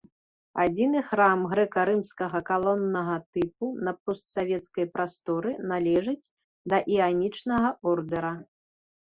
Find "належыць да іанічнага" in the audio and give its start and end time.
5.75-7.69